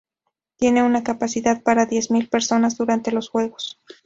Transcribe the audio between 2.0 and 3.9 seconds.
mil personas durante los juegos.